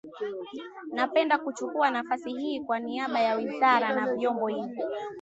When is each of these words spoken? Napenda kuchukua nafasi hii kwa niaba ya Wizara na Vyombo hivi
Napenda 0.93 1.37
kuchukua 1.37 1.91
nafasi 1.91 2.31
hii 2.33 2.59
kwa 2.59 2.79
niaba 2.79 3.19
ya 3.19 3.35
Wizara 3.35 3.93
na 3.95 4.13
Vyombo 4.15 4.47
hivi 4.47 4.81